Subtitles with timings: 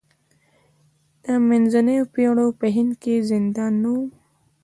[1.23, 3.97] د منځنیو پېړیو په هند کې زندان نه و.